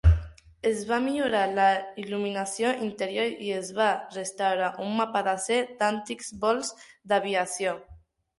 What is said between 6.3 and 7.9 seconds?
vols d'aviació.